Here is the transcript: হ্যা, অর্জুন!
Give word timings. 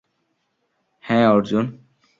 হ্যা, 1.03 1.19
অর্জুন! 1.31 1.65